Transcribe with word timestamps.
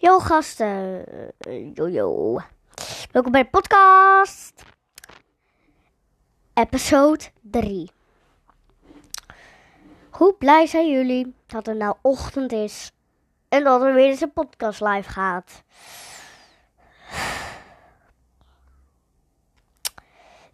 Yo 0.00 0.18
gasten, 0.18 1.04
yo. 1.74 2.38
Welkom 3.12 3.32
bij 3.32 3.42
de 3.42 3.48
podcast. 3.48 4.62
Episode 6.54 7.24
3. 7.40 7.90
Hoe 10.10 10.34
blij 10.34 10.66
zijn 10.66 10.90
jullie 10.90 11.34
dat 11.46 11.66
het 11.66 11.76
nou 11.76 11.96
ochtend 12.02 12.52
is 12.52 12.92
en 13.48 13.64
dat 13.64 13.82
er 13.82 13.94
weer 13.94 14.06
eens 14.06 14.20
een 14.20 14.32
podcast 14.32 14.80
live 14.80 15.10
gaat? 15.10 15.62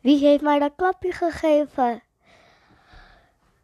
Wie 0.00 0.18
heeft 0.18 0.42
mij 0.42 0.58
dat 0.58 0.72
klapje 0.76 1.12
gegeven? 1.12 2.02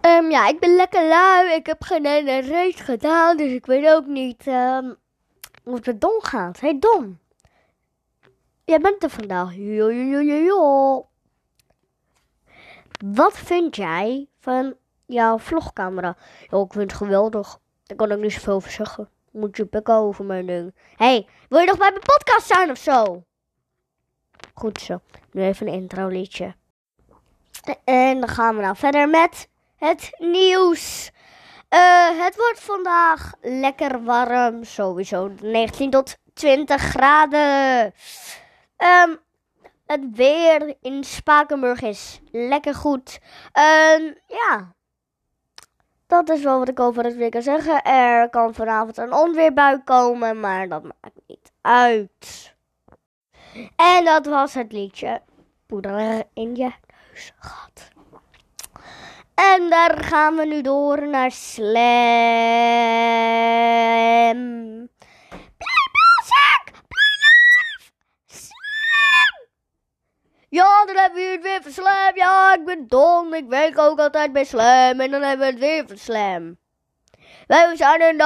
Ehm, 0.00 0.30
ja, 0.30 0.48
ik 0.48 0.60
ben 0.60 0.76
lekker 0.76 1.08
lui. 1.08 1.54
Ik 1.54 1.66
heb 1.66 1.82
geen 1.82 2.06
ene 2.06 2.40
race 2.40 2.84
gedaan, 2.84 3.36
dus 3.36 3.52
ik 3.52 3.66
weet 3.66 3.88
ook 3.88 4.06
niet 4.06 4.46
ehm, 4.46 4.92
hoe 5.66 5.74
het 5.74 5.86
met 5.86 6.00
Don 6.00 6.18
gaat. 6.22 6.60
Hey 6.60 6.78
Don, 6.78 7.18
jij 8.64 8.80
bent 8.80 9.02
er 9.02 9.10
vandaag. 9.10 9.54
Jo, 9.54 9.92
jo, 9.92 10.02
jo, 10.02 10.20
jo, 10.20 10.34
jo. 10.34 11.08
Wat 13.04 13.38
vind 13.38 13.76
jij 13.76 14.28
van 14.38 14.74
jouw 15.06 15.38
vlogcamera? 15.38 16.16
Ja, 16.50 16.58
ik 16.58 16.72
vind 16.72 16.90
het 16.90 17.00
geweldig. 17.00 17.58
Daar 17.84 17.96
kan 17.96 18.10
ik 18.10 18.18
niet 18.18 18.32
zoveel 18.32 18.54
over 18.54 18.70
zeggen. 18.70 19.08
Moet 19.30 19.56
je 19.56 19.66
pikken 19.66 19.94
over 19.94 20.24
mijn 20.24 20.46
ding. 20.46 20.74
hey, 20.96 21.28
wil 21.48 21.60
je 21.60 21.66
nog 21.66 21.78
bij 21.78 21.90
mijn 21.90 22.02
podcast 22.02 22.46
zijn 22.46 22.70
of 22.70 22.78
zo? 22.78 23.24
Goed 24.54 24.80
zo. 24.80 25.00
Nu 25.32 25.42
even 25.42 25.66
een 25.66 25.72
intro 25.72 26.06
liedje. 26.06 26.54
En 27.84 28.20
dan 28.20 28.28
gaan 28.28 28.56
we 28.56 28.62
nou 28.62 28.76
verder 28.76 29.08
met 29.08 29.48
het 29.76 30.10
nieuws. 30.18 31.10
Eh, 31.76 32.18
het 32.24 32.36
wordt 32.36 32.60
vandaag 32.60 33.32
lekker 33.40 34.04
warm. 34.04 34.64
Sowieso 34.64 35.30
19 35.42 35.90
tot 35.90 36.16
20 36.34 36.82
graden. 36.82 37.92
Ehm, 38.76 39.14
het 39.86 40.00
weer 40.12 40.76
in 40.80 41.04
Spakenburg 41.04 41.82
is 41.82 42.20
lekker 42.32 42.74
goed. 42.74 43.18
Ehm, 43.52 44.02
ja. 44.26 44.74
Dat 46.06 46.28
is 46.28 46.42
wel 46.42 46.58
wat 46.58 46.68
ik 46.68 46.80
over 46.80 47.04
het 47.04 47.16
weer 47.16 47.30
kan 47.30 47.42
zeggen. 47.42 47.82
Er 47.82 48.28
kan 48.30 48.54
vanavond 48.54 48.96
een 48.96 49.12
onweerbui 49.12 49.82
komen, 49.84 50.40
maar 50.40 50.68
dat 50.68 50.82
maakt 50.82 51.20
niet 51.26 51.52
uit. 51.60 52.54
En 53.76 54.04
dat 54.04 54.26
was 54.26 54.54
het 54.54 54.72
liedje 54.72 55.22
Poeder 55.66 56.24
in 56.34 56.54
je 56.54 56.72
neus 57.12 57.32
gehad. 57.38 57.95
En 59.36 59.70
daar 59.70 60.04
gaan 60.04 60.36
we 60.36 60.46
nu 60.46 60.62
door 60.62 61.08
naar 61.08 61.30
Slam. 61.30 61.74
Bilzak! 65.92 66.64
Blij 66.88 67.16
live! 67.22 67.90
Slam! 68.26 69.46
Ja, 70.48 70.84
dan 70.84 70.96
hebben 70.96 71.22
we 71.22 71.30
het 71.30 71.42
weer 71.42 71.62
van 71.62 71.72
Slam. 71.72 72.10
Ja, 72.14 72.54
ik 72.54 72.64
ben 72.64 72.88
Don. 72.88 73.34
Ik 73.34 73.48
werk 73.48 73.78
ook 73.78 73.98
altijd 73.98 74.32
bij 74.32 74.44
Slam. 74.44 75.00
En 75.00 75.10
dan 75.10 75.22
hebben 75.22 75.46
we 75.46 75.52
het 75.52 75.58
weer 75.60 75.84
van 75.86 75.98
Slam. 75.98 76.58
Wij 77.46 77.76
zijn 77.76 78.00
in 78.00 78.16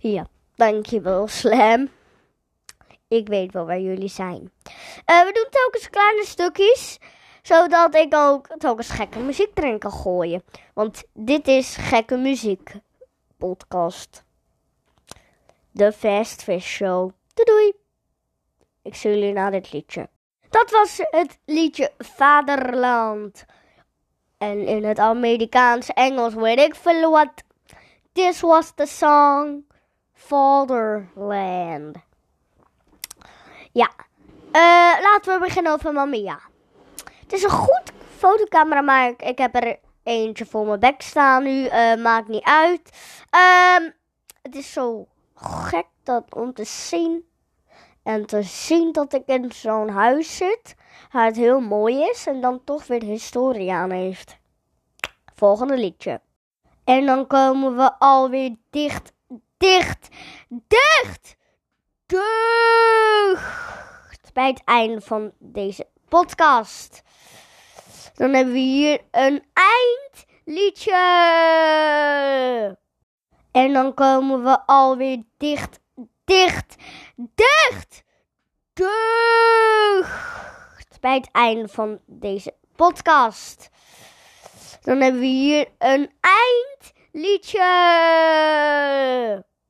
ja, 0.14 0.26
dankjewel 0.54 1.28
Slam. 1.28 1.88
Ik 3.08 3.28
weet 3.28 3.52
wel 3.52 3.66
waar 3.66 3.80
jullie 3.80 4.08
zijn. 4.08 4.52
Uh, 5.10 5.22
we 5.22 5.32
doen 5.32 5.46
telkens 5.50 5.90
kleine 5.90 6.24
stukjes 6.24 6.98
zodat 7.44 7.94
ik 7.94 8.14
ook 8.14 8.46
telkens 8.58 8.90
gekke 8.90 9.18
muziek 9.18 9.50
erin 9.54 9.78
kan 9.78 9.92
gooien. 9.92 10.42
Want 10.74 11.04
dit 11.12 11.48
is 11.48 11.76
gekke 11.76 12.16
muziek 12.16 12.72
podcast. 13.36 14.24
De 15.70 15.92
Fast 15.92 16.42
Fish 16.42 16.66
Show. 16.66 17.10
Doei 17.34 17.46
doei. 17.46 17.72
Ik 18.82 18.94
zie 18.94 19.10
jullie 19.10 19.32
na 19.32 19.50
dit 19.50 19.72
liedje. 19.72 20.08
Dat 20.50 20.70
was 20.70 21.00
het 21.10 21.38
liedje 21.44 21.92
Vaderland. 21.98 23.44
En 24.38 24.66
in 24.66 24.84
het 24.84 24.98
Amerikaans 24.98 25.88
Engels 25.88 26.34
weet 26.34 26.58
ik 26.58 26.74
veel 26.74 27.10
wat. 27.10 27.32
This 28.12 28.40
was 28.40 28.72
the 28.74 28.86
song 28.86 29.66
Fatherland. 30.12 31.96
Ja, 33.72 33.90
uh, 34.52 35.02
laten 35.02 35.32
we 35.32 35.38
beginnen 35.38 35.72
over 35.72 35.92
Mamia. 35.92 36.40
Is 37.34 37.42
een 37.42 37.50
goed 37.50 37.92
fotocamera, 38.16 38.80
maar 38.80 39.08
ik, 39.16 39.38
heb 39.38 39.54
er 39.54 39.78
eentje 40.02 40.46
voor 40.46 40.66
mijn 40.66 40.80
bek 40.80 41.02
staan 41.02 41.42
nu. 41.42 41.64
Uh, 41.64 41.94
maakt 41.94 42.28
niet 42.28 42.42
uit. 42.42 42.90
Um, 43.78 43.94
het 44.42 44.54
is 44.54 44.72
zo 44.72 45.06
gek 45.34 45.86
dat 46.02 46.34
om 46.34 46.52
te 46.52 46.64
zien. 46.64 47.28
En 48.02 48.26
te 48.26 48.42
zien 48.42 48.92
dat 48.92 49.12
ik 49.12 49.22
in 49.26 49.52
zo'n 49.52 49.88
huis 49.88 50.36
zit. 50.36 50.74
Waar 51.12 51.26
het 51.26 51.36
heel 51.36 51.60
mooi 51.60 52.02
is. 52.02 52.26
En 52.26 52.40
dan 52.40 52.64
toch 52.64 52.86
weer 52.86 53.02
historie 53.02 53.72
aan 53.72 53.90
heeft. 53.90 54.36
Volgende 55.34 55.76
liedje. 55.76 56.20
En 56.84 57.06
dan 57.06 57.26
komen 57.26 57.76
we 57.76 57.98
alweer 57.98 58.56
dicht, 58.70 59.12
dicht, 59.56 60.08
dicht, 60.48 61.36
dicht. 62.06 63.42
Bij 64.32 64.46
het 64.46 64.62
einde 64.64 65.00
van 65.00 65.32
deze 65.38 65.86
podcast. 66.14 67.02
Dan 68.14 68.34
hebben 68.34 68.52
we 68.54 68.60
hier 68.60 69.00
een 69.10 69.44
eindliedje. 69.52 70.92
En 73.52 73.72
dan 73.72 73.94
komen 73.94 74.42
we 74.44 74.66
alweer 74.66 75.22
dicht, 75.36 75.80
dicht, 76.24 76.76
dicht, 77.14 78.04
dicht. 78.72 80.12
Bij 81.00 81.14
het 81.14 81.28
einde 81.32 81.68
van 81.68 82.00
deze 82.06 82.54
podcast. 82.76 83.68
Dan 84.82 85.00
hebben 85.00 85.20
we 85.20 85.26
hier 85.26 85.68
een 85.78 86.10
eindliedje. 87.10 87.62